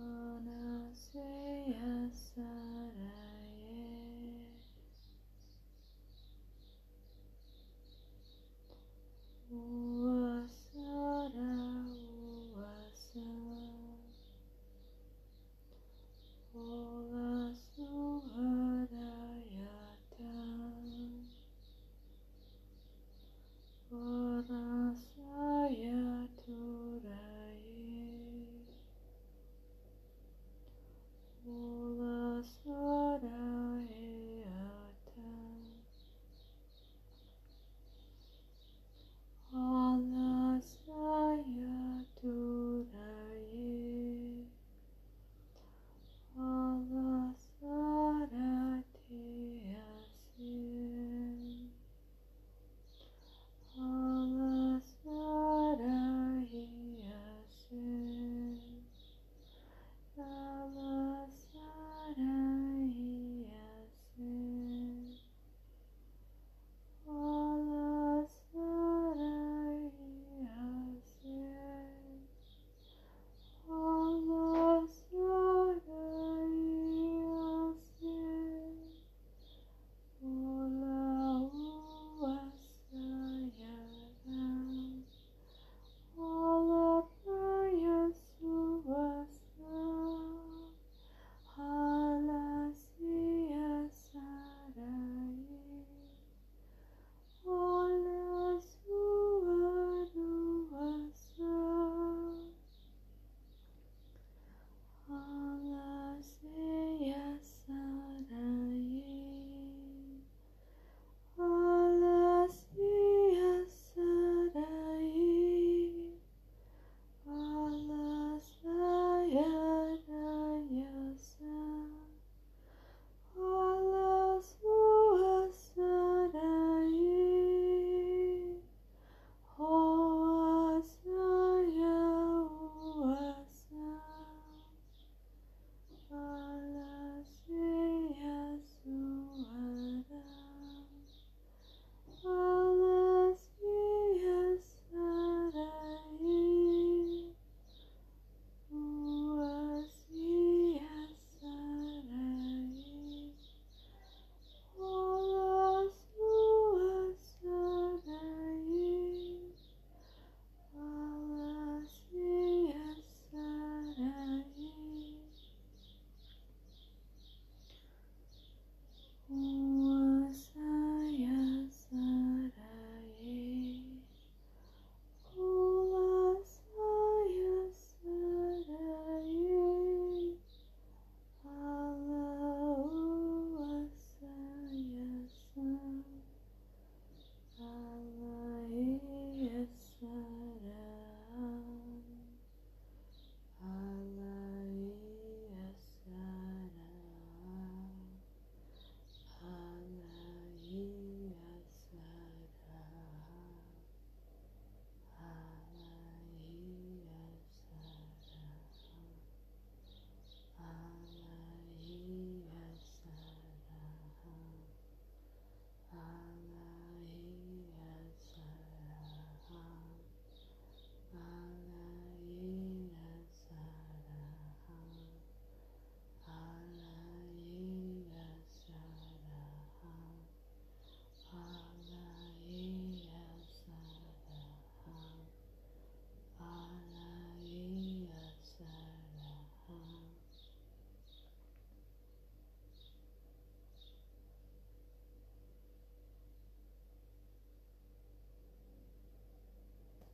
Oh. 0.00 0.28
me 31.48 31.87